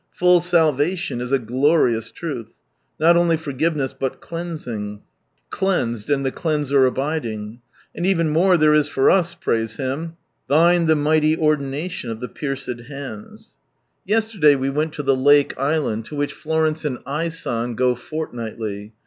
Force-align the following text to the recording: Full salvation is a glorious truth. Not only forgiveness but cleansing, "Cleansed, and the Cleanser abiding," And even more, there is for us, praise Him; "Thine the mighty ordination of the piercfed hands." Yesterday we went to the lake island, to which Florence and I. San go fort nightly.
Full 0.13 0.39
salvation 0.41 1.21
is 1.21 1.31
a 1.31 1.37
glorious 1.37 2.09
truth. 2.11 2.55
Not 2.99 3.15
only 3.15 3.37
forgiveness 3.37 3.93
but 3.93 4.19
cleansing, 4.19 5.03
"Cleansed, 5.51 6.09
and 6.09 6.25
the 6.25 6.31
Cleanser 6.31 6.87
abiding," 6.87 7.61
And 7.93 8.03
even 8.07 8.29
more, 8.31 8.57
there 8.57 8.73
is 8.73 8.87
for 8.87 9.11
us, 9.11 9.35
praise 9.35 9.75
Him; 9.77 10.17
"Thine 10.49 10.87
the 10.87 10.95
mighty 10.95 11.37
ordination 11.37 12.09
of 12.09 12.19
the 12.19 12.29
piercfed 12.29 12.87
hands." 12.87 13.57
Yesterday 14.03 14.55
we 14.55 14.71
went 14.71 14.93
to 14.93 15.03
the 15.03 15.15
lake 15.15 15.53
island, 15.59 16.05
to 16.05 16.15
which 16.15 16.33
Florence 16.33 16.83
and 16.83 16.97
I. 17.05 17.29
San 17.29 17.75
go 17.75 17.93
fort 17.93 18.33
nightly. 18.33 18.93